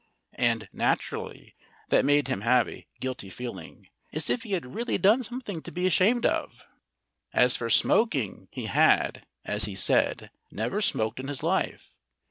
[0.39, 1.55] And, naturally,
[1.89, 5.71] that made him have a guilty feeling, as if he had really done something to
[5.71, 6.65] be ashamed of.
[7.33, 11.97] As for smoking, he had (as he said) never smoked in his life.